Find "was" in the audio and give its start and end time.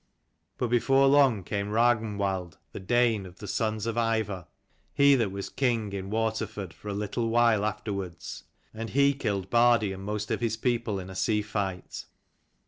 5.31-5.47